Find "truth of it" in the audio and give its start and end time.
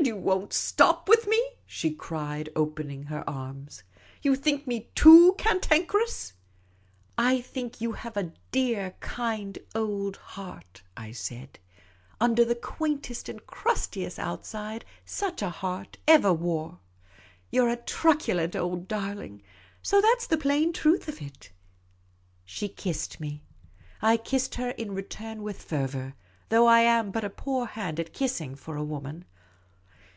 20.72-21.52